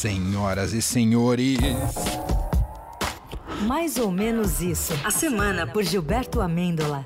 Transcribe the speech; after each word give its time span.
Senhoras 0.00 0.72
e 0.72 0.80
senhores. 0.80 1.58
Mais 3.66 3.98
ou 3.98 4.10
menos 4.10 4.62
isso. 4.62 4.94
A 5.04 5.10
semana 5.10 5.66
por 5.66 5.82
Gilberto 5.82 6.40
Amêndola. 6.40 7.04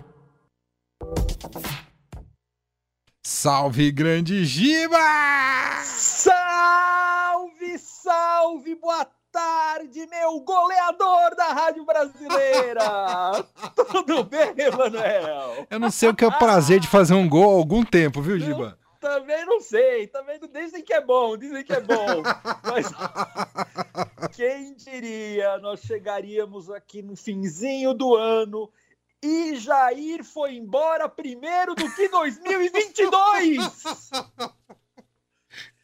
Salve, 3.21 3.91
grande 3.91 4.45
Giba! 4.45 4.97
Salve, 5.83 6.37
salve, 7.81 8.77
boa 8.77 9.05
tarde, 9.33 10.07
meu 10.07 10.39
goleador 10.39 11.35
da 11.37 11.49
Rádio 11.49 11.85
Brasileira! 11.85 13.45
Tudo 13.75 14.23
bem, 14.23 14.55
Emanuel? 14.57 15.67
Eu 15.69 15.81
não 15.81 15.91
sei 15.91 16.11
o 16.11 16.15
que 16.15 16.25
é 16.25 16.29
o 16.29 16.39
prazer 16.39 16.79
de 16.79 16.87
fazer 16.87 17.15
um 17.15 17.29
gol 17.29 17.57
há 17.57 17.59
algum 17.59 17.85
tempo, 17.85 18.23
viu, 18.23 18.39
Giba? 18.39 18.79
Também 19.05 19.45
não 19.45 19.61
sei, 19.61 20.07
também 20.07 20.41
dizem 20.51 20.83
que 20.83 20.95
é 20.95 21.01
bom, 21.03 21.37
dizem 21.37 21.63
que 21.63 21.75
é 21.75 21.81
bom. 21.81 22.23
Mas 22.65 22.87
quem 24.35 24.73
diria, 24.73 25.59
nós 25.59 25.81
chegaríamos 25.81 26.71
aqui 26.71 27.03
no 27.03 27.15
finzinho 27.15 27.93
do 27.93 28.17
ano 28.17 28.73
e 29.23 29.57
Jair 29.57 30.25
foi 30.25 30.55
embora 30.55 31.07
primeiro 31.07 31.75
do 31.75 31.95
que 31.95 32.09
2022. 32.09 33.59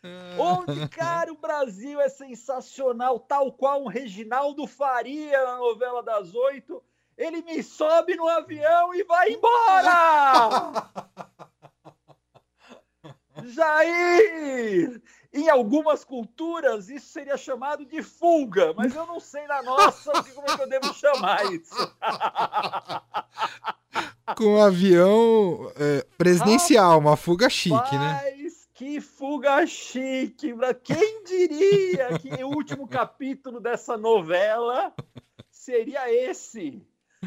Onde, 0.41 0.89
cara, 0.89 1.31
o 1.31 1.37
Brasil 1.37 2.01
é 2.01 2.09
sensacional, 2.09 3.21
tal 3.21 3.53
qual 3.53 3.83
um 3.83 3.87
Reginaldo 3.87 4.67
Faria 4.67 5.45
na 5.45 5.59
novela 5.59 6.03
das 6.03 6.35
oito. 6.35 6.83
Ele 7.19 7.43
me 7.43 7.63
sobe 7.63 8.17
no 8.17 8.27
avião 8.27 8.95
e 8.95 9.05
vai 9.05 9.33
embora! 9.33 10.73
Jair! 13.47 15.01
Em 15.33 15.49
algumas 15.49 16.05
culturas 16.05 16.89
isso 16.89 17.07
seria 17.07 17.37
chamado 17.37 17.85
de 17.85 18.03
fuga, 18.03 18.73
mas 18.75 18.95
eu 18.95 19.07
não 19.07 19.21
sei 19.21 19.47
na 19.47 19.63
nossa 19.63 20.11
como 20.35 20.51
é 20.51 20.57
que 20.57 20.63
eu 20.63 20.69
devo 20.69 20.93
chamar 20.95 21.45
isso. 21.53 21.75
Com 24.37 24.57
um 24.57 24.63
avião 24.63 25.73
é, 25.77 26.07
presidencial, 26.17 26.99
uma 26.99 27.17
fuga 27.17 27.49
chique, 27.49 27.75
Rapaz, 27.75 28.01
né? 28.01 28.51
Que 28.75 29.01
fuga 29.01 29.67
chique! 29.67 30.55
Quem 30.83 31.25
diria 31.25 32.19
que 32.19 32.43
o 32.43 32.49
último 32.49 32.89
capítulo 32.89 33.61
dessa 33.61 33.97
novela 33.97 34.93
seria 35.51 36.11
esse? 36.11 36.83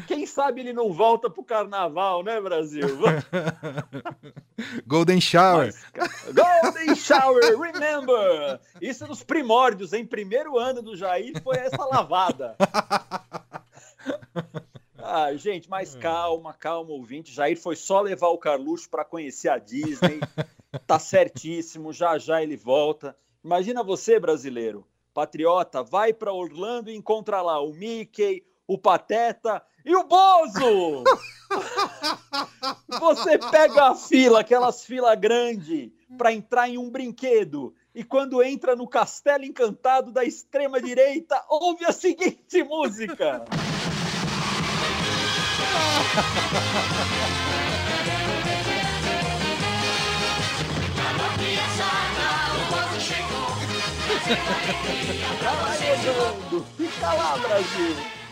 Quem 0.06 0.26
sabe 0.26 0.60
ele 0.60 0.72
não 0.72 0.92
volta 0.92 1.30
pro 1.30 1.44
carnaval, 1.44 2.22
né, 2.24 2.40
Brasil? 2.40 2.88
Golden 4.86 5.20
Shower. 5.20 5.72
Mas, 5.96 6.34
Golden 6.34 6.94
Shower, 6.96 7.58
remember! 7.58 8.60
Isso 8.80 9.04
é 9.04 9.06
dos 9.06 9.22
primórdios, 9.22 9.92
em 9.92 10.04
primeiro 10.04 10.58
ano 10.58 10.82
do 10.82 10.96
Jair 10.96 11.40
foi 11.42 11.56
essa 11.56 11.84
lavada. 11.84 12.56
Ah, 14.98 15.32
gente, 15.36 15.70
mas 15.70 15.94
calma, 15.94 16.52
calma, 16.52 16.90
ouvinte. 16.90 17.32
Jair 17.32 17.60
foi 17.60 17.76
só 17.76 18.00
levar 18.00 18.28
o 18.28 18.38
Carluxo 18.38 18.90
para 18.90 19.04
conhecer 19.04 19.48
a 19.48 19.58
Disney. 19.58 20.18
Tá 20.86 20.98
certíssimo, 20.98 21.92
já 21.92 22.18
já 22.18 22.42
ele 22.42 22.56
volta. 22.56 23.16
Imagina 23.44 23.84
você, 23.84 24.18
brasileiro, 24.18 24.84
patriota, 25.12 25.82
vai 25.84 26.12
para 26.12 26.32
Orlando 26.32 26.90
e 26.90 26.96
encontra 26.96 27.40
lá 27.42 27.60
o 27.60 27.72
Mickey, 27.72 28.42
o 28.66 28.78
Pateta 28.78 29.62
e 29.84 29.94
o 29.94 30.04
Bozo! 30.04 31.04
Você 33.00 33.38
pega 33.38 33.90
a 33.90 33.94
fila, 33.94 34.40
aquelas 34.40 34.84
filas 34.84 35.18
grandes, 35.18 35.90
para 36.16 36.32
entrar 36.32 36.68
em 36.68 36.78
um 36.78 36.90
brinquedo. 36.90 37.74
E 37.94 38.02
quando 38.02 38.42
entra 38.42 38.74
no 38.74 38.88
castelo 38.88 39.44
encantado 39.44 40.10
da 40.10 40.24
extrema 40.24 40.80
direita, 40.80 41.44
ouve 41.48 41.84
a 41.84 41.92
seguinte 41.92 42.62
música. 42.64 43.44
Fica 56.76 57.12
lá, 57.12 57.38
Brasil! 57.38 58.23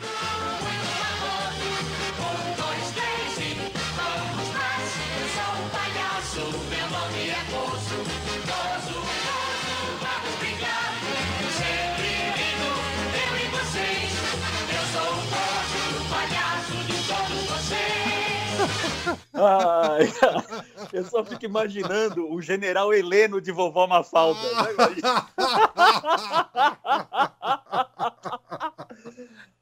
Ai, 19.43 20.13
eu 20.93 21.05
só 21.05 21.25
fico 21.25 21.45
imaginando 21.45 22.33
o 22.33 22.41
general 22.41 22.95
Heleno 22.95 23.41
de 23.41 23.51
vovó 23.51 23.87
Mafalda. 23.89 24.41
Né? 24.41 25.03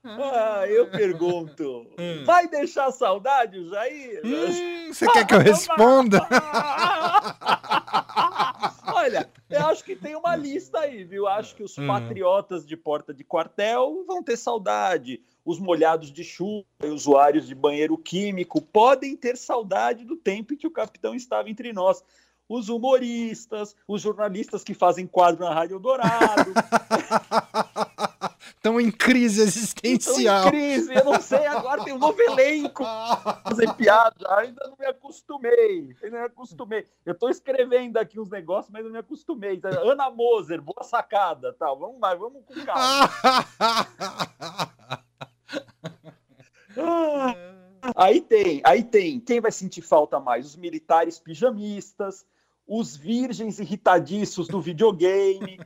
Ah, 0.05 0.67
eu 0.69 0.91
pergunto, 0.91 1.87
vai 2.27 2.47
deixar 2.49 2.91
saudade, 2.91 3.69
Jair? 3.71 4.21
Hum, 4.25 4.93
você 4.93 5.11
quer 5.11 5.27
que 5.27 5.35
eu 5.35 5.39
responda? 5.41 6.27
Olha, 9.01 9.27
eu 9.49 9.67
acho 9.67 9.83
que 9.83 9.97
tem 9.97 10.15
uma 10.15 10.37
lista 10.37 10.81
aí, 10.81 11.05
viu? 11.05 11.27
Acho 11.27 11.57
que 11.57 11.63
os 11.63 11.75
patriotas 11.75 12.67
de 12.67 12.77
porta 12.77 13.15
de 13.15 13.25
quartel 13.25 14.05
vão 14.07 14.23
ter 14.23 14.37
saudade. 14.37 15.23
Os 15.43 15.59
molhados 15.59 16.13
de 16.13 16.23
chuva 16.23 16.67
e 16.85 16.89
usuários 16.89 17.47
de 17.47 17.55
banheiro 17.55 17.97
químico 17.97 18.61
podem 18.61 19.17
ter 19.17 19.39
saudade 19.39 20.05
do 20.05 20.17
tempo 20.17 20.53
em 20.53 20.57
que 20.57 20.67
o 20.67 20.71
capitão 20.71 21.15
estava 21.15 21.49
entre 21.49 21.73
nós. 21.73 22.05
Os 22.47 22.69
humoristas, 22.69 23.75
os 23.89 24.03
jornalistas 24.03 24.63
que 24.63 24.75
fazem 24.75 25.07
quadro 25.07 25.47
na 25.47 25.55
Rádio 25.55 25.79
Dourado. 25.79 26.53
Estão 28.57 28.81
em 28.81 28.91
crise 28.91 29.43
existencial. 29.43 30.45
Estão 30.45 30.49
em 30.49 30.51
crise, 30.51 30.95
eu 30.95 31.05
não 31.05 31.21
sei, 31.21 31.47
agora 31.47 31.85
tem 31.85 31.93
um 31.93 31.99
novo 31.99 32.21
elenco. 32.21 32.85
Fazer 32.85 33.73
piada, 33.75 34.35
ainda 34.37 34.67
não 34.69 34.77
me 34.79 34.87
acostumei. 34.87 35.97
Ainda 36.03 36.11
não 36.11 36.21
me 36.21 36.27
acostumei. 36.27 36.87
Eu 37.05 37.13
estou 37.13 37.31
escrevendo 37.31 37.97
aqui 37.97 38.21
uns 38.21 38.31
negócios, 38.31 38.73
mas 38.73 38.85
não 38.85 38.91
me 38.93 38.99
acostumei. 38.99 39.61
Ana 39.65 40.11
Moser, 40.11 40.61
boa 40.61 40.83
sacada, 40.83 41.55
tal. 41.59 41.79
Vamos 41.79 42.01
lá, 42.01 42.15
vamos 42.15 42.43
com 42.45 42.55
calma. 42.65 43.11
Aí 47.97 48.21
tem, 48.21 48.61
aí 48.65 48.85
tem. 48.85 49.19
Quem 49.21 49.41
vai 49.41 49.51
sentir 49.51 49.83
falta 49.83 50.21
mais? 50.21 50.47
Os 50.47 50.57
militares 50.57 51.19
pijamistas, 51.19 52.25
os 52.67 52.97
virgens 52.97 53.59
irritadiços 53.59 54.47
do 54.47 54.61
videogame, 54.61 55.59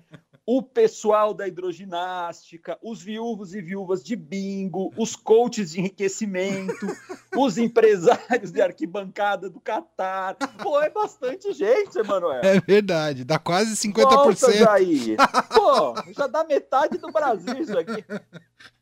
o 0.47 0.62
pessoal 0.62 1.32
da 1.32 1.49
hidroginástica, 1.49 2.78
os 2.82 3.03
viúvos 3.03 3.55
e 3.55 3.62
viúvas 3.62 4.05
de 4.05 4.15
bingo, 4.15 4.93
os 4.97 5.16
coaches 5.16 5.71
de 5.71 5.81
enriquecimento, 5.81 6.87
os 7.37 7.56
empresários 7.56 8.50
de 8.50 8.60
arquibancada 8.60 9.49
do 9.49 9.59
Catar. 9.60 10.34
Pô, 10.62 10.81
é 10.81 10.91
bastante 10.91 11.53
gente, 11.53 11.99
Emanuel. 11.99 12.43
É 12.43 12.60
verdade, 12.60 13.25
dá 13.25 13.38
quase 13.38 13.75
50%. 13.75 14.03
Volta, 14.04 14.53
Jair. 14.53 15.16
Pô, 15.54 16.12
já 16.12 16.27
dá 16.27 16.44
metade 16.44 16.99
do 16.99 17.10
Brasil 17.10 17.56
isso 17.59 17.78
aqui. 17.78 18.04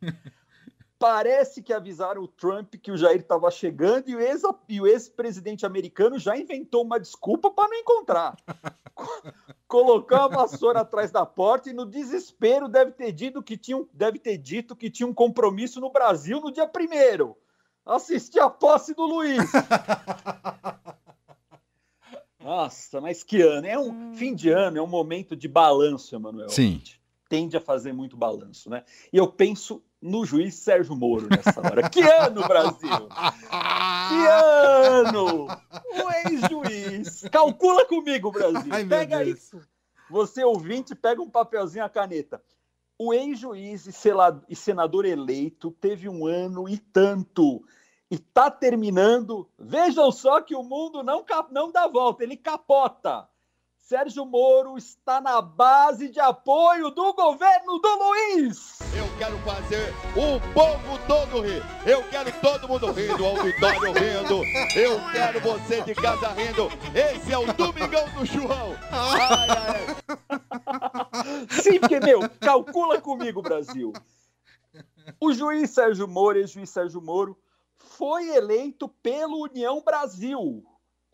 Parece 1.03 1.61
que 1.61 1.73
avisaram 1.73 2.23
o 2.23 2.29
Trump 2.29 2.77
que 2.77 2.93
o 2.93 2.97
Jair 2.97 3.23
estava 3.23 3.51
chegando 3.51 4.09
e 4.09 4.81
o 4.81 4.87
ex-presidente 4.87 5.67
americano 5.67 6.17
já 6.17 6.37
inventou 6.37 6.85
uma 6.85 7.01
desculpa 7.01 7.51
para 7.51 7.69
não 7.69 7.77
encontrar. 7.77 8.37
Colocou 9.67 10.17
a 10.17 10.29
vassoura 10.29 10.83
atrás 10.83 11.11
da 11.11 11.27
porta 11.27 11.69
e 11.69 11.73
no 11.73 11.85
desespero 11.85 12.69
deve 12.69 12.93
ter 12.93 13.11
dito 13.11 13.43
que 13.43 13.57
tinha 13.57 13.79
um, 13.79 13.89
deve 13.93 14.21
ter 14.21 14.39
dito 14.39 14.77
que 14.77 14.89
tinha 14.89 15.05
um 15.05 15.13
compromisso 15.13 15.81
no 15.81 15.91
Brasil 15.91 16.41
no 16.41 16.53
dia 16.53 16.69
primeiro. 16.69 17.37
Assistir 17.85 18.39
a 18.39 18.49
posse 18.49 18.95
do 18.95 19.05
Luiz. 19.05 19.51
Nossa, 22.39 23.01
mas 23.01 23.25
que 23.25 23.43
ano? 23.43 23.67
É 23.67 23.77
um 23.77 24.15
fim 24.15 24.37
de 24.37 24.51
ano, 24.51 24.79
é 24.79 24.83
um 24.83 24.87
momento 24.87 25.35
de 25.35 25.49
balanço, 25.49 26.15
Emanuel. 26.15 26.49
Sim. 26.49 26.81
Tende 27.29 27.57
a 27.57 27.61
fazer 27.61 27.93
muito 27.93 28.17
balanço, 28.17 28.71
né? 28.71 28.85
E 29.13 29.17
eu 29.17 29.27
penso 29.27 29.83
no 30.03 30.27
juiz 30.27 30.57
Sérgio 30.57 30.97
Moro 30.97 31.29
nessa 31.31 31.61
hora. 31.61 31.89
Que 31.89 32.03
ano, 32.03 32.43
Brasil! 32.47 33.09
Que 34.09 34.27
ano! 34.27 35.47
O 35.47 36.29
ex-juiz. 36.29 37.23
Calcula 37.31 37.87
comigo, 37.87 38.33
Brasil. 38.33 38.73
Ai, 38.75 38.85
pega 38.85 39.23
isso. 39.23 39.63
Você, 40.11 40.45
ouvinte, 40.45 40.95
pega 40.95 41.23
um 41.23 41.31
papelzinho, 41.31 41.85
a 41.85 41.89
caneta. 41.89 42.43
O 42.99 43.15
ex-juiz 43.15 43.87
e 43.87 44.57
senador 44.57 45.05
eleito 45.05 45.71
teve 45.81 46.09
um 46.09 46.27
ano 46.27 46.69
e 46.69 46.77
tanto. 46.77 47.65
E 48.11 48.19
tá 48.19 48.51
terminando. 48.51 49.49
Vejam 49.59 50.13
só 50.13 50.41
que 50.41 50.55
o 50.55 50.63
mundo 50.63 51.03
não, 51.03 51.25
não 51.51 51.73
dá 51.73 51.87
volta, 51.89 52.23
ele 52.25 52.37
capota. 52.37 53.29
Sérgio 53.83 54.25
Moro 54.25 54.79
está 54.79 55.21
na 55.21 55.43
base 55.43 56.09
de 56.09 56.21
apoio 56.21 56.93
do 56.93 57.13
governo 57.15 57.81
do 57.81 57.89
Luiz. 57.99 58.79
Eu 58.97 59.05
quero 59.19 59.37
fazer 59.39 59.93
o 60.13 60.39
povo 60.55 60.99
todo 61.09 61.41
rir. 61.41 61.61
Eu 61.85 62.01
quero 62.09 62.31
todo 62.41 62.69
mundo 62.69 62.93
rindo, 62.93 63.25
o 63.25 63.27
auditório 63.27 63.93
rindo. 63.93 64.45
Eu 64.79 65.01
quero 65.11 65.41
você 65.41 65.83
de 65.83 65.97
casa 65.97 66.29
rindo. 66.29 66.69
Esse 66.95 67.33
é 67.33 67.39
o 67.39 67.53
Domingão 67.55 68.09
do 68.11 68.25
Churrão. 68.25 68.77
Ai, 68.93 69.49
ai. 69.51 69.87
Sim, 71.61 71.81
porque, 71.81 71.99
meu, 71.99 72.21
calcula 72.41 73.01
comigo, 73.01 73.43
Brasil. 73.43 73.93
O 75.21 75.33
juiz 75.33 75.71
Sérgio 75.71 76.07
Moro, 76.07 76.39
ex-juiz 76.39 76.71
Sérgio 76.71 77.03
Moro, 77.03 77.37
foi 77.77 78.29
eleito 78.29 78.89
pelo 78.89 79.43
União 79.43 79.83
Brasil. 79.83 80.65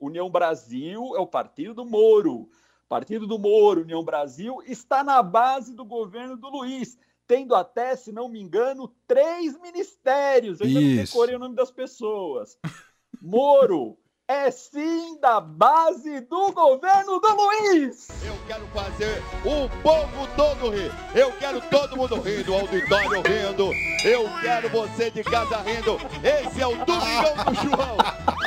União 0.00 0.31
Brasil 0.31 1.17
é 1.17 1.21
o 1.21 1.27
partido 1.27 1.75
do 1.75 1.85
Moro. 1.85 2.49
Partido 2.89 3.27
do 3.27 3.39
Moro, 3.39 3.83
União 3.83 4.03
Brasil, 4.03 4.62
está 4.67 5.05
na 5.05 5.23
base 5.23 5.75
do 5.75 5.85
governo 5.85 6.37
do 6.37 6.49
Luiz, 6.49 6.97
tendo 7.27 7.55
até, 7.55 7.95
se 7.95 8.11
não 8.11 8.29
me 8.29 8.41
engano, 8.41 8.95
três 9.06 9.61
ministérios. 9.61 10.61
Eu 10.61 10.67
ainda 10.67 10.81
não 10.81 10.97
decorei 10.97 11.37
o 11.37 11.39
nome 11.39 11.55
das 11.55 11.71
pessoas. 11.71 12.59
Moro 13.21 13.99
é 14.29 14.50
sim 14.50 15.19
da 15.21 15.41
base 15.41 16.21
do 16.21 16.53
governo 16.53 17.19
do 17.19 17.35
Luiz. 17.35 18.09
Eu 18.23 18.35
quero 18.47 18.67
fazer 18.69 19.23
o 19.43 19.83
povo 19.83 20.29
todo 20.37 20.71
rir. 20.71 20.93
Eu 21.15 21.33
quero 21.39 21.62
todo 21.62 21.97
mundo 21.97 22.21
rindo, 22.21 22.53
o 22.53 22.55
auditório 22.56 23.23
rindo. 23.23 23.73
Eu 24.05 24.29
quero 24.43 24.69
você 24.69 25.11
de 25.11 25.25
casa 25.25 25.56
rindo. 25.62 25.97
Esse 26.23 26.61
é 26.61 26.67
o 26.67 26.77
Domingão 26.85 27.45
do 27.47 27.55
Churrão. 27.55 27.97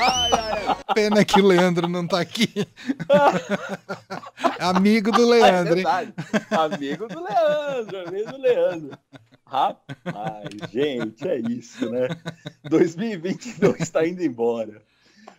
Ai, 0.01 0.31
ai, 0.31 0.65
ai. 0.67 0.93
Pena 0.93 1.23
que 1.23 1.39
o 1.39 1.45
Leandro 1.45 1.87
não 1.87 2.07
tá 2.07 2.19
aqui. 2.19 2.49
amigo 4.59 5.11
do 5.11 5.25
Leandro, 5.29 5.77
é 5.77 5.79
hein? 5.79 6.13
Amigo 6.49 7.07
do 7.07 7.23
Leandro, 7.23 8.07
amigo 8.07 8.31
do 8.31 8.37
Leandro. 8.37 8.97
Rapaz, 9.45 10.71
gente, 10.71 11.27
é 11.27 11.39
isso, 11.39 11.89
né? 11.89 12.07
2022 12.69 13.81
está 13.81 14.07
indo 14.07 14.23
embora. 14.23 14.81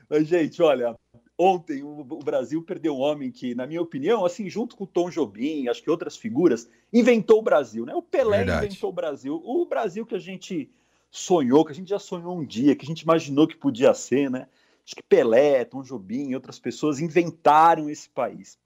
Mas, 0.09 0.29
gente, 0.29 0.63
olha, 0.63 0.95
ontem 1.39 1.83
o, 1.83 2.05
Brasil 2.05 2.63
perdeu 2.63 2.95
um 2.95 3.01
homem 3.01 3.31
que, 3.31 3.55
na 3.55 3.67
minha 3.67 3.81
opinião, 3.81 4.25
assim, 4.25 4.49
junto 4.51 4.77
com 4.77 4.85
o 4.85 4.87
Tom 4.87 5.09
Jobim, 5.09 5.67
acho 5.69 5.83
que 5.83 5.91
outras 5.91 6.17
figuras, 6.17 6.69
inventou 6.93 7.39
o 7.39 7.43
Brasil, 7.43 7.87
né? 7.87 7.95
O 7.95 8.03
Pelé 8.03 8.39
Verdade. 8.39 8.67
inventou 8.67 8.91
o 8.91 8.93
Brasil. 8.93 9.43
O 9.43 9.65
Brasil 9.65 10.05
que 10.05 10.15
a 10.15 10.21
gente 10.21 10.71
sonhou, 11.13 11.63
que 11.63 11.73
a 11.73 11.75
gente 11.75 11.91
já 11.91 11.99
sonhou 11.99 12.35
um 12.35 12.45
dia, 12.45 12.75
que 12.75 12.87
a 12.87 12.89
gente 12.89 13.03
imaginou 13.03 13.47
que 13.47 13.55
podia 13.55 13.93
ser, 13.93 14.31
né? 14.31 14.49
Acho 14.85 14.97
que 14.97 15.03
Pelé, 15.03 15.63
Tom 15.65 15.83
Jobim 15.83 16.31
e 16.31 16.35
outras 16.35 16.59
pessoas 16.59 16.99
inventaram 16.99 17.91
esse 17.91 18.09
país. 18.09 18.59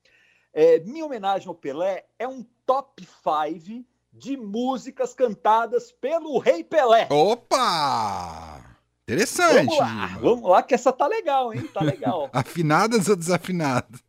É, 0.55 0.79
minha 0.81 1.05
homenagem 1.05 1.49
ao 1.49 1.55
Pelé 1.55 2.07
é 2.19 2.27
um 2.27 2.47
top 2.65 3.05
5 3.05 3.85
de 4.13 4.37
músicas 4.37 5.13
cantadas 5.13 5.91
pelo 5.91 6.39
Rei 6.39 6.63
Pelé. 6.63 7.09
Opa! 7.11 8.65
Interessante. 9.03 9.67
Vamos 9.67 9.79
lá, 9.79 10.07
vamos 10.21 10.51
lá, 10.51 10.63
que 10.63 10.75
essa 10.75 10.93
tá 10.93 11.07
legal, 11.07 11.53
hein? 11.53 11.69
Tá 11.75 11.81
legal. 11.81 12.31
Afinadas 12.33 13.09
ou 13.09 13.17
desafinadas? 13.17 14.01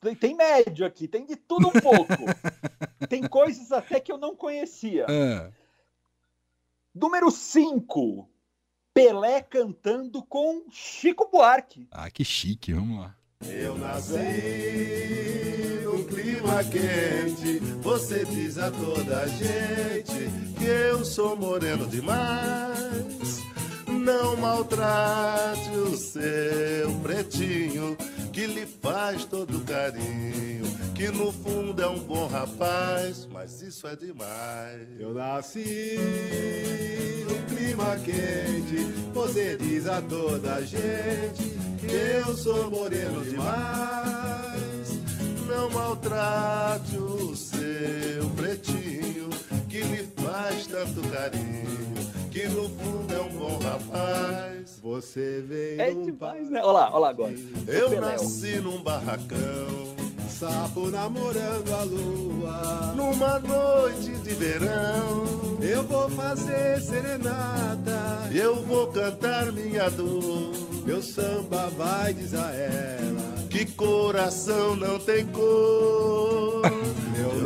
Tem, 0.00 0.14
tem, 0.14 0.36
médio 0.36 0.84
aqui, 0.84 1.08
tem 1.08 1.24
de 1.24 1.36
tudo 1.36 1.68
um 1.68 1.72
pouco. 1.72 2.12
tem 3.08 3.26
coisas 3.26 3.72
até 3.72 3.98
que 3.98 4.12
eu 4.12 4.18
não 4.18 4.36
conhecia. 4.36 5.06
É. 5.08 5.50
Número 6.98 7.30
5. 7.30 8.26
Pelé 8.94 9.42
cantando 9.42 10.22
com 10.22 10.64
Chico 10.70 11.28
Buarque. 11.30 11.86
Ah, 11.90 12.10
que 12.10 12.24
chique, 12.24 12.72
vamos 12.72 13.00
lá. 13.00 13.14
Eu 13.46 13.76
nasci 13.76 14.14
num 15.84 16.04
clima 16.04 16.64
quente, 16.64 17.58
você 17.82 18.24
diz 18.24 18.56
a 18.56 18.70
toda 18.70 19.20
a 19.20 19.26
gente 19.26 20.30
que 20.58 20.64
eu 20.64 21.04
sou 21.04 21.36
moreno 21.36 21.86
demais. 21.86 23.42
Não 23.86 24.34
maltrate 24.38 25.68
o 25.72 25.94
seu 25.98 26.90
pretinho, 27.02 27.94
que 28.36 28.46
lhe 28.46 28.66
faz 28.66 29.24
todo 29.24 29.64
carinho, 29.64 30.66
que 30.94 31.08
no 31.08 31.32
fundo 31.32 31.80
é 31.80 31.88
um 31.88 31.98
bom 32.00 32.26
rapaz, 32.26 33.26
mas 33.32 33.62
isso 33.62 33.86
é 33.86 33.96
demais. 33.96 34.86
Eu 35.00 35.14
nasci 35.14 35.96
no 37.26 37.56
clima 37.56 37.96
quente, 38.04 38.76
você 39.14 39.56
diz 39.56 39.86
a 39.86 40.02
toda 40.02 40.60
gente 40.66 41.44
que 41.80 41.86
eu 41.86 42.36
sou 42.36 42.70
moreno 42.70 43.24
demais. 43.24 45.00
Não 45.48 45.70
maltrate 45.70 46.98
o 46.98 47.34
seu 47.34 48.28
pretinho, 48.36 49.30
que 49.66 49.80
lhe 49.80 50.06
faz 50.14 50.66
tanto 50.66 51.00
carinho 51.08 52.25
que 52.36 52.46
no 52.48 52.68
fundo 52.68 53.14
é 53.14 53.20
um 53.22 53.28
bom 53.30 53.58
rapaz. 53.58 54.78
Você 54.82 55.42
veio. 55.48 55.80
É 55.80 55.90
demais, 55.90 56.50
né? 56.50 56.60
Olha 56.62 56.72
lá, 56.72 56.90
olha 56.90 56.98
lá 56.98 57.08
agora. 57.08 57.34
Eu 57.66 57.98
nasci 57.98 58.58
num 58.58 58.82
barracão. 58.82 59.96
Sapo 60.28 60.90
namorando 60.90 61.72
a 61.72 61.82
lua. 61.84 62.92
Numa 62.94 63.38
noite 63.38 64.10
de 64.22 64.34
verão. 64.34 65.24
Eu 65.62 65.82
vou 65.84 66.10
fazer 66.10 66.78
serenata. 66.82 68.28
Eu 68.30 68.56
vou 68.64 68.88
cantar 68.88 69.50
minha 69.50 69.88
dor. 69.88 70.52
Meu 70.84 71.00
samba 71.00 71.70
vai, 71.70 72.12
diz 72.12 72.34
a 72.34 72.52
ela. 72.52 73.46
Que 73.48 73.64
coração 73.64 74.76
não 74.76 74.98
tem 74.98 75.26
cor. 75.28 76.60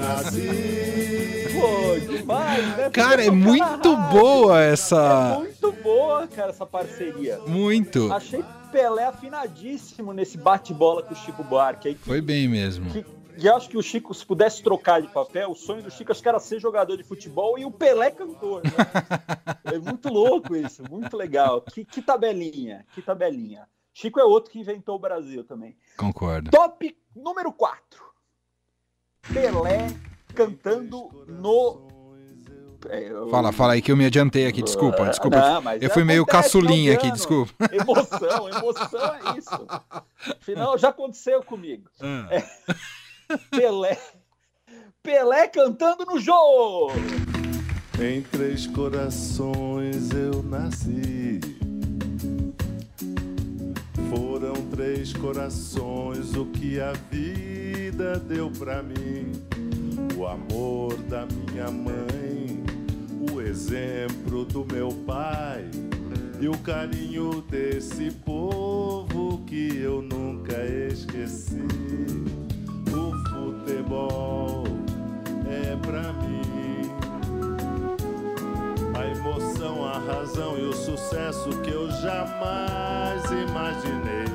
Nasci 0.00 1.30
Pô, 1.60 1.98
demais, 2.16 2.76
né? 2.76 2.90
Cara, 2.90 3.24
é 3.24 3.30
muito 3.30 3.96
boa 4.10 4.60
essa. 4.60 5.34
É 5.34 5.38
muito 5.38 5.72
boa, 5.82 6.26
cara, 6.26 6.50
essa 6.50 6.64
parceria. 6.64 7.38
Muito. 7.46 8.10
Achei 8.12 8.42
Pelé 8.72 9.04
afinadíssimo 9.04 10.12
nesse 10.12 10.38
bate-bola 10.38 11.02
com 11.02 11.12
o 11.12 11.16
Chico 11.16 11.44
Buarque. 11.44 11.88
Aí, 11.88 11.94
Foi 11.96 12.20
bem 12.20 12.48
mesmo. 12.48 12.90
Que, 12.90 13.04
e 13.36 13.48
acho 13.48 13.68
que 13.68 13.76
o 13.76 13.82
Chico, 13.82 14.14
se 14.14 14.24
pudesse 14.24 14.62
trocar 14.62 15.02
de 15.02 15.08
papel, 15.08 15.50
o 15.50 15.54
sonho 15.54 15.82
do 15.82 15.90
Chico 15.90 16.12
acho 16.12 16.22
que 16.22 16.28
era 16.28 16.38
ser 16.38 16.60
jogador 16.60 16.96
de 16.96 17.02
futebol 17.02 17.58
e 17.58 17.64
o 17.64 17.70
Pelé 17.70 18.10
cantor. 18.10 18.62
Né? 18.64 18.70
é 19.74 19.78
muito 19.78 20.08
louco 20.08 20.54
isso, 20.56 20.82
muito 20.88 21.16
legal. 21.16 21.62
Que, 21.62 21.84
que 21.84 22.00
tabelinha, 22.00 22.86
que 22.94 23.02
tabelinha. 23.02 23.66
Chico 23.92 24.20
é 24.20 24.24
outro 24.24 24.50
que 24.50 24.60
inventou 24.60 24.96
o 24.96 25.00
Brasil 25.00 25.44
também. 25.44 25.76
Concordo. 25.96 26.50
Top 26.50 26.96
número 27.14 27.52
4. 27.52 28.09
Pelé 29.32 29.88
cantando 30.34 31.24
no. 31.28 31.88
É, 32.88 33.10
eu... 33.10 33.28
Fala, 33.28 33.52
fala 33.52 33.74
aí 33.74 33.82
que 33.82 33.92
eu 33.92 33.96
me 33.96 34.06
adiantei 34.06 34.46
aqui, 34.46 34.62
desculpa, 34.62 35.04
desculpa. 35.06 35.60
Não, 35.60 35.72
eu 35.74 35.90
fui 35.90 36.02
meio 36.02 36.24
caçulinha 36.24 36.94
aqui, 36.94 37.10
desculpa. 37.10 37.52
Emoção, 37.72 38.48
emoção 38.48 39.14
é 39.14 39.38
isso. 39.38 39.66
Afinal, 40.40 40.78
já 40.78 40.88
aconteceu 40.88 41.42
comigo. 41.42 41.88
Hum. 42.00 42.26
É... 42.30 42.42
Pelé. 43.50 43.98
Pelé 45.02 45.48
cantando 45.48 46.04
no 46.06 46.18
jogo. 46.18 46.92
Em 48.00 48.22
três 48.22 48.66
corações 48.66 50.10
eu 50.10 50.42
nasci. 50.42 51.40
Foram 54.08 54.54
três 54.70 55.12
corações 55.12 56.34
o 56.34 56.46
que 56.46 56.80
a 56.80 56.92
vida 57.90 58.18
deu 58.20 58.50
pra 58.50 58.82
mim. 58.82 59.32
O 60.16 60.26
amor 60.26 60.96
da 61.08 61.26
minha 61.26 61.70
mãe, 61.70 62.62
o 63.32 63.40
exemplo 63.40 64.44
do 64.44 64.64
meu 64.72 64.90
pai 65.06 65.68
e 66.40 66.48
o 66.48 66.56
carinho 66.58 67.42
desse 67.50 68.10
povo 68.24 69.42
que 69.46 69.76
eu 69.78 70.00
nunca 70.02 70.54
esqueci. 70.64 71.64
O 72.92 73.12
futebol 73.28 74.64
é 75.48 75.76
pra 75.76 76.12
mim. 76.12 76.90
A 78.94 79.06
emoção, 79.06 79.84
a 79.84 79.98
razão 79.98 80.56
e 80.58 80.62
o 80.62 80.72
sucesso 80.72 81.50
que 81.62 81.70
eu 81.70 81.90
jamais 81.90 83.24
imaginei 83.30 84.29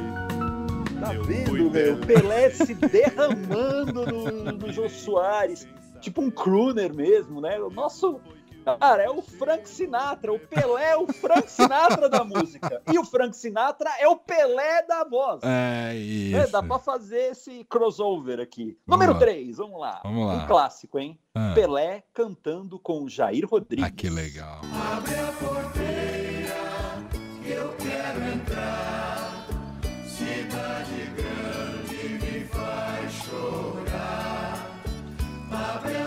Tá 1.06 1.12
vendo, 1.24 1.70
meu? 1.70 1.98
Pelé 2.00 2.50
se 2.50 2.74
derramando 2.74 4.06
no, 4.08 4.52
no 4.54 4.74
Jô 4.74 4.90
Soares. 4.90 5.68
Tipo 6.02 6.22
um 6.22 6.32
crooner 6.32 6.94
mesmo, 6.96 7.40
né? 7.40 7.60
O 7.60 7.70
nosso. 7.70 8.20
Cara, 8.80 9.04
é 9.04 9.10
o 9.10 9.22
Frank 9.22 9.70
Sinatra. 9.70 10.34
O 10.34 10.40
Pelé 10.40 10.92
é 10.92 10.98
o 10.98 11.06
Frank 11.14 11.52
Sinatra 11.52 12.10
da 12.10 12.24
música. 12.24 12.82
E 12.92 12.98
o 12.98 13.06
Frank 13.06 13.38
Sinatra 13.38 13.92
é 14.00 14.08
o 14.08 14.16
Pelé 14.16 14.82
da 14.88 15.04
voz. 15.04 15.42
É 15.44 15.94
isso. 15.94 16.38
É, 16.38 16.48
dá 16.48 16.64
pra 16.64 16.80
fazer 16.80 17.32
esse 17.32 17.64
crossover 17.66 18.40
aqui. 18.40 18.76
Vamos 18.88 19.06
Número 19.06 19.20
3, 19.20 19.58
vamos 19.58 19.80
lá. 19.80 20.02
Vamos 20.04 20.26
lá. 20.26 20.34
Um 20.34 20.48
clássico, 20.48 20.98
hein? 20.98 21.20
Ah. 21.36 21.52
Pelé 21.54 22.04
cantando 22.12 22.80
com 22.80 23.08
Jair 23.08 23.46
Rodrigues. 23.48 23.86
Ah, 23.86 23.92
que 23.92 24.10
legal. 24.10 24.62
Abre 24.96 25.14
a 25.14 25.32
porteira, 25.34 25.85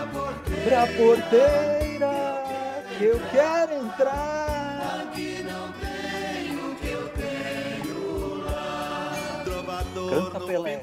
Abre 0.09 0.75
a 0.75 0.87
porteira 0.87 2.43
que 2.97 3.05
eu 3.05 3.19
quero 3.31 3.73
entrar. 3.85 5.01
Aqui 5.03 5.43
não 5.43 5.71
tenho 5.73 6.75
que 6.75 6.89
eu 6.89 7.09
tenho 7.09 8.43
lá. 8.43 9.41
Trovador 9.43 10.31
Canta 10.31 10.39
Pelé. 10.45 10.81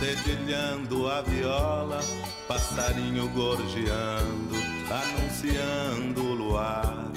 Dedilhando 0.00 1.08
a 1.08 1.22
viola, 1.22 2.00
passarinho 2.48 3.28
gorjeando, 3.28 4.56
anunciando 4.90 6.22
o 6.22 6.34
luar. 6.34 7.12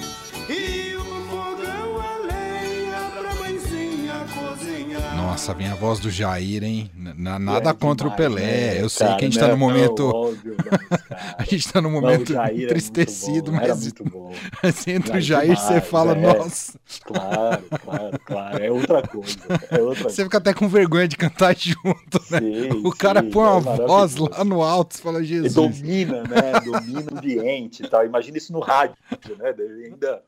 Nossa, 5.28 5.52
vem 5.52 5.68
a 5.68 5.74
voz 5.74 6.00
do 6.00 6.10
Jair, 6.10 6.64
hein? 6.64 6.90
nada 6.96 7.68
é 7.68 7.74
contra 7.74 8.08
demais, 8.08 8.14
o 8.14 8.16
Pelé. 8.16 8.40
Né? 8.40 8.82
Eu 8.82 8.88
sei 8.88 9.06
cara, 9.06 9.18
que 9.18 9.24
a 9.26 9.28
gente 9.28 9.38
tá 9.38 9.48
no 9.48 9.58
momento. 9.58 10.08
Óbvio, 10.08 10.56
a 11.36 11.44
gente 11.44 11.70
tá 11.70 11.82
no 11.82 11.90
momento 11.90 12.32
não, 12.32 12.46
entristecido, 12.46 13.52
mas. 13.52 13.92
Bom. 13.92 14.32
Assim, 14.62 14.92
entre 14.92 15.18
o 15.18 15.20
Jair 15.20 15.54
demais, 15.54 15.60
você 15.60 15.80
fala, 15.82 16.12
é. 16.12 16.14
nossa. 16.14 16.80
Claro, 17.04 17.62
claro, 17.84 18.20
claro. 18.24 18.64
É 18.64 18.70
outra 18.70 19.06
coisa. 19.06 19.38
É 19.70 19.82
outra 19.82 20.08
você 20.08 20.24
fica 20.24 20.38
até 20.38 20.54
com 20.54 20.66
vergonha 20.66 21.06
de 21.06 21.18
cantar 21.18 21.54
junto, 21.60 22.22
né? 22.30 22.40
Sim, 22.40 22.82
o 22.82 22.90
cara 22.90 23.20
sim, 23.20 23.30
põe 23.30 23.60
uma 23.60 23.74
é 23.74 23.86
voz 23.86 24.16
lá 24.16 24.42
no 24.42 24.62
alto 24.62 24.96
e 24.96 24.98
fala, 24.98 25.22
Jesus. 25.22 25.52
E 25.52 25.54
domina, 25.54 26.22
né? 26.22 26.52
Domina 26.64 27.04
o 27.12 27.18
ambiente 27.18 27.82
e 27.82 27.88
tal. 27.88 28.06
Imagina 28.06 28.38
isso 28.38 28.50
no 28.50 28.60
rádio, 28.60 28.96
né? 29.38 29.54
Ainda. 29.84 30.22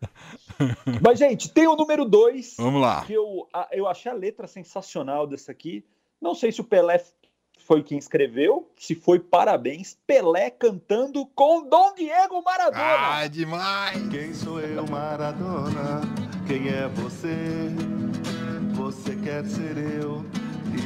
Mas, 1.01 1.19
gente, 1.19 1.49
tem 1.49 1.67
o 1.67 1.75
número 1.75 2.05
2. 2.05 2.57
Vamos 2.59 2.83
lá. 2.83 3.03
Que 3.07 3.15
eu, 3.15 3.49
eu 3.73 3.89
achei 3.89 4.13
a 4.13 4.15
letra 4.15 4.47
sensacional 4.47 4.90
dessa 5.29 5.53
aqui. 5.53 5.85
Não 6.21 6.35
sei 6.35 6.51
se 6.51 6.61
o 6.61 6.65
Pelé 6.65 7.03
foi 7.67 7.83
quem 7.83 7.97
escreveu. 7.97 8.69
Se 8.77 8.95
foi, 8.95 9.21
parabéns. 9.21 9.97
Pelé 10.07 10.51
cantando 10.51 11.25
com 11.27 11.69
Dom 11.69 11.95
Diego 11.95 12.43
Maradona. 12.43 12.83
Ah, 12.83 13.27
demais! 13.29 14.09
Quem 14.09 14.35
sou 14.35 14.61
eu, 14.61 14.85
Maradona? 14.87 16.01
Quem 16.47 16.69
é 16.69 16.89
você? 16.89 17.69
Você 18.75 19.15
quer 19.17 19.45
ser 19.45 19.77
eu? 20.03 20.25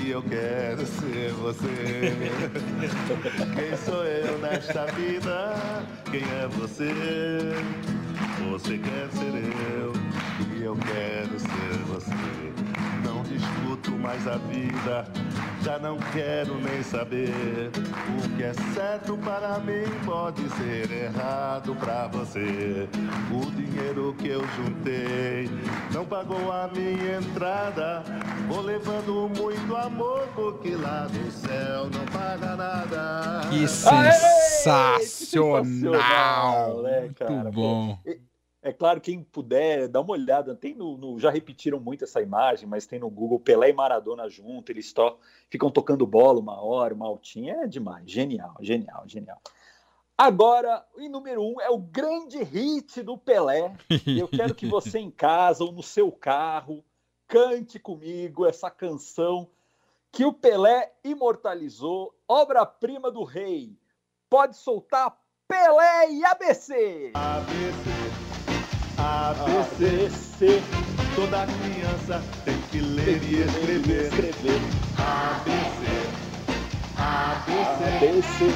E 0.04 0.10
eu 0.10 0.22
quero 0.22 0.84
ser 0.86 1.32
você. 1.32 1.66
Quem 3.56 3.76
sou 3.78 4.04
eu 4.04 4.38
nesta 4.38 4.84
vida? 4.86 5.54
Quem 6.10 6.22
é 6.22 6.46
você? 6.48 6.92
Você 8.50 8.78
quer 8.78 9.10
ser 9.10 9.34
eu? 9.78 9.92
E 10.56 10.62
eu 10.62 10.76
quero 10.76 11.38
ser 11.40 11.78
você 11.86 12.73
discuto 13.44 13.92
mais 13.92 14.26
a 14.26 14.36
vida, 14.36 15.04
já 15.62 15.78
não 15.78 15.96
quero 16.12 16.58
nem 16.60 16.82
saber. 16.82 17.70
O 18.18 18.36
que 18.36 18.42
é 18.42 18.52
certo 18.74 19.16
para 19.18 19.58
mim 19.58 19.84
pode 20.04 20.48
ser 20.50 20.90
errado 20.90 21.74
para 21.76 22.08
você. 22.08 22.88
O 23.30 23.50
dinheiro 23.50 24.14
que 24.18 24.28
eu 24.28 24.40
juntei 24.56 25.48
não 25.92 26.04
pagou 26.04 26.52
a 26.52 26.68
minha 26.68 27.18
entrada. 27.18 28.02
Vou 28.48 28.60
levando 28.60 29.30
muito 29.36 29.76
amor, 29.76 30.28
porque 30.34 30.74
lá 30.74 31.08
no 31.08 31.30
céu 31.30 31.88
não 31.90 32.04
paga 32.06 32.56
nada. 32.56 33.40
Que 33.48 33.66
sensacional! 33.66 34.94
Aê, 34.94 34.98
que 34.98 35.06
sensacional 35.06 36.82
né, 36.82 37.10
cara? 37.18 37.30
Muito 37.30 37.52
bom. 37.52 37.98
Pô, 38.04 38.33
é 38.64 38.72
claro, 38.72 38.98
quem 38.98 39.22
puder, 39.22 39.86
dá 39.88 40.00
uma 40.00 40.12
olhada. 40.12 40.54
Tem 40.54 40.74
no, 40.74 40.96
no, 40.96 41.20
já 41.20 41.28
repetiram 41.28 41.78
muito 41.78 42.04
essa 42.04 42.22
imagem, 42.22 42.66
mas 42.66 42.86
tem 42.86 42.98
no 42.98 43.10
Google 43.10 43.38
Pelé 43.38 43.68
e 43.68 43.72
Maradona 43.74 44.26
junto. 44.26 44.72
Eles 44.72 44.90
to, 44.90 45.18
ficam 45.50 45.70
tocando 45.70 46.06
bola 46.06 46.40
uma 46.40 46.58
hora, 46.58 46.94
uma 46.94 47.06
altinha. 47.06 47.56
É 47.56 47.66
demais. 47.66 48.10
Genial, 48.10 48.56
genial, 48.60 49.04
genial. 49.06 49.38
Agora, 50.16 50.82
em 50.96 51.10
número 51.10 51.42
um, 51.42 51.60
é 51.60 51.68
o 51.68 51.76
grande 51.76 52.42
hit 52.42 53.02
do 53.02 53.18
Pelé. 53.18 53.70
Eu 54.06 54.28
quero 54.28 54.54
que 54.54 54.66
você 54.66 54.98
em 54.98 55.10
casa 55.10 55.62
ou 55.62 55.70
no 55.70 55.82
seu 55.82 56.10
carro 56.10 56.82
cante 57.28 57.78
comigo 57.78 58.46
essa 58.46 58.70
canção 58.70 59.46
que 60.10 60.24
o 60.24 60.32
Pelé 60.32 60.90
imortalizou, 61.04 62.14
obra-prima 62.26 63.10
do 63.10 63.24
rei. 63.24 63.76
Pode 64.30 64.56
soltar 64.56 65.18
Pelé 65.46 66.12
e 66.12 66.24
ABC. 66.24 67.12
ABC. 67.14 68.23
ABC. 69.04 70.62
Toda 71.14 71.46
criança 71.46 72.22
tem 72.44 72.56
que 72.70 72.78
ler 72.80 73.22
e 73.22 73.42
escrever. 73.42 74.06
escrever. 74.06 74.60
ABC. 74.96 75.84
ABC. 76.96 77.84
ABC. 77.84 78.54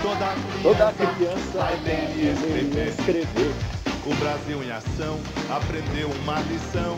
Toda 0.00 0.34
criança, 0.34 0.62
Toda 0.62 0.92
criança 1.14 1.58
vai 1.58 1.76
ler 1.84 2.16
e 2.16 2.32
escrever. 2.32 2.88
escrever. 2.88 3.54
O 4.06 4.14
Brasil 4.14 4.64
em 4.64 4.70
ação 4.70 5.20
aprendeu 5.50 6.08
uma 6.22 6.40
lição. 6.40 6.96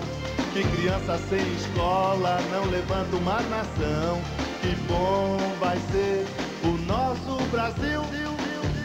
Que 0.52 0.62
criança 0.76 1.18
sem 1.28 1.40
escola 1.54 2.38
não 2.52 2.64
levanta 2.70 3.16
uma 3.16 3.40
nação. 3.42 4.20
Que 4.60 4.74
bom 4.86 5.36
vai 5.58 5.76
ser 5.90 6.24
o 6.62 6.78
nosso 6.86 7.42
Brasil. 7.50 8.33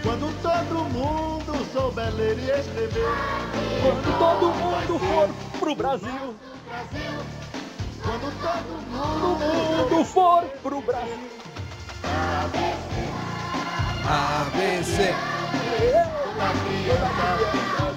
Quando 0.03 0.31
todo 0.41 0.83
mundo 0.93 1.65
souber 1.73 2.13
ler 2.13 2.37
e 2.39 2.49
escrever. 2.51 3.03
Quando 3.81 4.17
todo 4.17 4.53
mundo 4.53 4.99
for 4.99 5.29
pro 5.59 5.75
Brasil. 5.75 6.35
Quando 8.01 8.31
todo 8.41 8.69
mundo 8.89 10.05
for 10.05 10.43
pro 10.63 10.81
Brasil. 10.81 11.29
ABC. 14.07 15.13
A 16.39 16.53
criança 16.63 17.27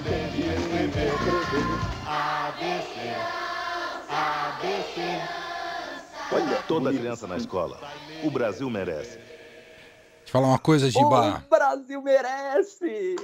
ler 0.04 0.30
e 0.34 0.40
escrever. 0.56 1.12
ABC. 2.06 2.98
ABC. 4.10 4.96
Olha, 6.32 6.62
toda 6.66 6.92
criança 6.92 7.26
na 7.28 7.36
escola. 7.36 7.78
O 8.24 8.30
Brasil 8.30 8.68
merece 8.68 9.31
falar 10.32 10.48
uma 10.48 10.58
coisa, 10.58 10.90
Giba. 10.90 11.44
O 11.44 11.50
Brasil 11.50 12.02
merece! 12.02 13.16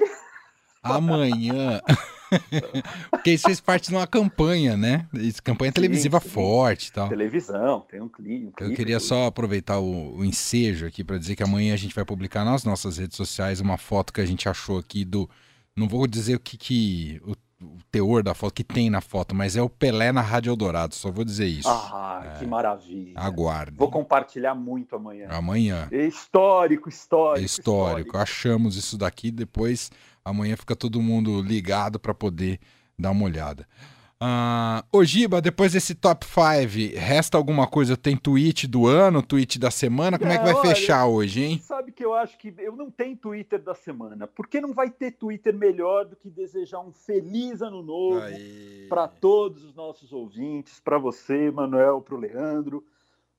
Amanhã. 0.82 1.80
Porque 3.10 3.30
isso 3.30 3.46
fez 3.46 3.58
parte 3.58 3.88
de 3.88 3.96
uma 3.96 4.06
campanha, 4.06 4.76
né? 4.76 5.08
Isso, 5.14 5.42
campanha 5.42 5.70
sim, 5.70 5.76
televisiva 5.76 6.20
sim. 6.20 6.28
forte 6.28 6.88
e 6.88 6.92
tal. 6.92 7.08
Televisão, 7.08 7.80
tem 7.90 8.02
um 8.02 8.08
clipe. 8.08 8.62
Um 8.62 8.66
Eu 8.66 8.74
queria 8.74 9.00
só 9.00 9.26
aproveitar 9.26 9.78
o, 9.78 10.18
o 10.18 10.24
ensejo 10.24 10.86
aqui 10.86 11.02
para 11.02 11.16
dizer 11.16 11.34
que 11.34 11.42
amanhã 11.42 11.72
a 11.72 11.78
gente 11.78 11.94
vai 11.94 12.04
publicar 12.04 12.44
nas 12.44 12.64
nossas 12.64 12.98
redes 12.98 13.16
sociais 13.16 13.60
uma 13.60 13.78
foto 13.78 14.12
que 14.12 14.20
a 14.20 14.26
gente 14.26 14.46
achou 14.46 14.78
aqui 14.78 15.02
do. 15.04 15.28
Não 15.74 15.88
vou 15.88 16.06
dizer 16.06 16.34
o 16.34 16.40
que, 16.40 16.58
que 16.58 17.22
o 17.24 17.34
o 17.60 17.78
teor 17.90 18.22
da 18.22 18.34
foto 18.34 18.54
que 18.54 18.64
tem 18.64 18.88
na 18.88 19.00
foto, 19.00 19.34
mas 19.34 19.56
é 19.56 19.62
o 19.62 19.68
Pelé 19.68 20.12
na 20.12 20.20
Rádio 20.20 20.50
Eldorado, 20.50 20.94
só 20.94 21.10
vou 21.10 21.24
dizer 21.24 21.46
isso. 21.46 21.68
Ah, 21.68 22.22
é. 22.24 22.38
que 22.38 22.46
maravilha. 22.46 23.12
Aguarde. 23.16 23.76
Vou 23.76 23.90
compartilhar 23.90 24.54
muito 24.54 24.94
amanhã. 24.94 25.28
Amanhã. 25.30 25.88
É 25.90 26.06
histórico, 26.06 26.88
histórico, 26.88 27.44
histórico. 27.44 27.44
Histórico. 27.44 28.16
Achamos 28.16 28.76
isso 28.76 28.96
daqui, 28.96 29.30
depois 29.30 29.90
amanhã 30.24 30.56
fica 30.56 30.76
todo 30.76 31.02
mundo 31.02 31.42
ligado 31.42 31.98
para 31.98 32.14
poder 32.14 32.60
dar 32.98 33.10
uma 33.10 33.24
olhada. 33.24 33.66
Uh, 34.20 34.82
Ogiba, 34.92 35.40
depois 35.40 35.72
desse 35.72 35.94
top 35.94 36.26
5, 36.26 36.98
resta 36.98 37.38
alguma 37.38 37.68
coisa? 37.68 37.96
Tem 37.96 38.16
tweet 38.16 38.66
do 38.66 38.88
ano, 38.88 39.22
tweet 39.22 39.60
da 39.60 39.70
semana? 39.70 40.18
Como 40.18 40.30
é, 40.30 40.34
é 40.34 40.38
que 40.38 40.44
vai 40.44 40.54
olha, 40.54 40.74
fechar 40.74 41.06
hoje, 41.06 41.44
hein? 41.44 41.58
Sabe 41.62 41.92
que 41.92 42.04
eu 42.04 42.12
acho 42.12 42.36
que 42.36 42.52
eu 42.58 42.74
não 42.74 42.90
tenho 42.90 43.16
Twitter 43.16 43.62
da 43.62 43.76
semana. 43.76 44.26
Porque 44.26 44.60
não 44.60 44.74
vai 44.74 44.90
ter 44.90 45.12
Twitter 45.12 45.54
melhor 45.54 46.04
do 46.04 46.16
que 46.16 46.28
desejar 46.28 46.80
um 46.80 46.92
feliz 46.92 47.62
ano 47.62 47.80
novo 47.80 48.20
para 48.88 49.06
todos 49.06 49.62
os 49.62 49.72
nossos 49.72 50.12
ouvintes, 50.12 50.80
para 50.80 50.98
você, 50.98 51.48
Manuel, 51.52 52.00
para 52.00 52.16
o 52.16 52.18
Leandro, 52.18 52.84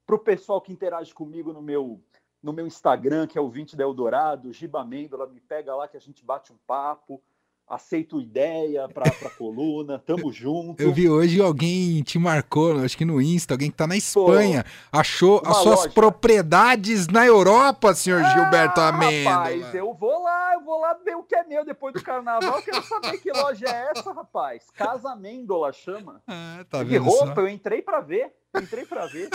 para 0.08 0.16
o 0.16 0.20
pessoal 0.20 0.62
que 0.62 0.72
interage 0.72 1.14
comigo 1.14 1.52
no 1.52 1.62
meu 1.62 2.02
no 2.42 2.54
meu 2.54 2.66
Instagram, 2.66 3.28
que 3.28 3.38
é 3.38 3.42
o 3.42 3.50
20 3.50 3.76
da 3.76 3.84
Eldorado, 3.84 4.54
Giba 4.54 4.86
Mendola, 4.86 5.28
me 5.28 5.42
pega 5.42 5.76
lá 5.76 5.90
que 5.90 5.98
a 5.98 6.00
gente 6.00 6.24
bate 6.24 6.54
um 6.54 6.58
papo 6.66 7.22
aceito 7.70 8.20
ideia 8.20 8.90
para 8.90 9.08
a 9.08 9.30
coluna, 9.30 10.00
tamo 10.00 10.32
junto. 10.34 10.82
Eu 10.82 10.92
vi 10.92 11.08
hoje 11.08 11.40
alguém 11.40 12.02
te 12.02 12.18
marcou, 12.18 12.80
acho 12.80 12.98
que 12.98 13.06
no 13.06 13.22
Insta, 13.22 13.54
alguém 13.54 13.70
que 13.70 13.78
tá 13.78 13.86
na 13.86 13.96
Espanha, 13.96 14.64
Pô, 14.92 14.98
achou 15.00 15.42
as 15.46 15.58
suas 15.58 15.80
loja. 15.82 15.90
propriedades 15.92 17.08
na 17.08 17.26
Europa, 17.26 17.94
senhor 17.94 18.22
ah, 18.24 18.30
Gilberto 18.30 18.82
Amêndola. 18.82 19.36
Rapaz, 19.36 19.76
eu 19.76 19.94
vou 19.94 20.24
lá, 20.24 20.54
eu 20.56 20.62
vou 20.62 20.80
lá 20.82 20.94
ver 21.06 21.16
o 21.16 21.24
que 21.24 21.36
é 21.36 21.44
meu 21.44 21.64
depois 21.64 21.94
do 21.94 22.02
carnaval, 22.02 22.62
quero 22.64 22.82
saber 22.84 23.18
que 23.20 23.32
loja 23.32 23.68
é 23.68 23.92
essa, 23.96 24.12
rapaz. 24.12 24.66
Casa 24.74 25.12
Amêndola 25.12 25.72
chama. 25.72 26.22
Ah, 26.28 26.66
tá 26.70 26.84
que 26.84 26.98
roupa, 26.98 27.36
só? 27.36 27.42
eu 27.42 27.48
entrei 27.48 27.82
para 27.82 28.02
ver, 28.02 28.34
entrei 28.56 28.86
para 28.86 29.06
ver. 29.06 29.30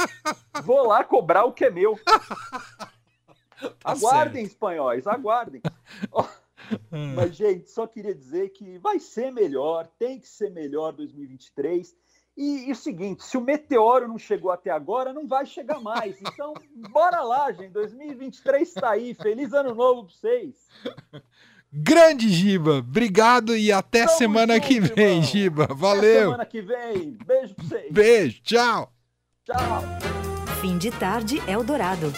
vou 0.64 0.86
lá 0.86 1.04
cobrar 1.04 1.44
o 1.44 1.52
que 1.52 1.64
é 1.64 1.70
meu. 1.70 1.98
Tá 3.82 3.92
aguardem, 3.92 4.42
certo. 4.42 4.52
espanhóis, 4.52 5.06
aguardem. 5.06 5.62
Mas, 7.14 7.36
gente, 7.36 7.70
só 7.70 7.86
queria 7.86 8.14
dizer 8.14 8.50
que 8.50 8.78
vai 8.78 8.98
ser 8.98 9.30
melhor, 9.30 9.88
tem 9.98 10.18
que 10.18 10.28
ser 10.28 10.50
melhor 10.50 10.92
2023. 10.92 11.94
E, 12.36 12.68
e, 12.68 12.72
o 12.72 12.76
seguinte, 12.76 13.22
se 13.22 13.36
o 13.36 13.40
meteoro 13.40 14.08
não 14.08 14.18
chegou 14.18 14.50
até 14.50 14.70
agora, 14.70 15.12
não 15.12 15.26
vai 15.26 15.46
chegar 15.46 15.80
mais. 15.80 16.20
Então, 16.20 16.52
bora 16.90 17.22
lá, 17.22 17.52
gente. 17.52 17.70
2023 17.70 18.68
está 18.68 18.90
aí. 18.90 19.14
Feliz 19.14 19.52
ano 19.52 19.74
novo 19.74 20.04
para 20.04 20.14
vocês. 20.14 20.56
Grande 21.72 22.28
Giba, 22.28 22.78
obrigado 22.78 23.56
e 23.56 23.72
até 23.72 24.06
Tamo 24.06 24.18
semana 24.18 24.54
junto, 24.54 24.66
que 24.68 24.80
vem, 24.80 25.06
irmão. 25.06 25.22
Giba. 25.22 25.66
Valeu. 25.74 26.10
Até 26.10 26.20
semana 26.22 26.46
que 26.46 26.62
vem. 26.62 27.18
Beijo 27.26 27.54
para 27.54 27.64
vocês. 27.64 27.92
Beijo, 27.92 28.42
tchau. 28.42 28.92
Tchau. 29.44 29.82
Fim 30.60 30.78
de 30.78 30.90
tarde 30.92 31.42
Eldorado. 31.48 32.12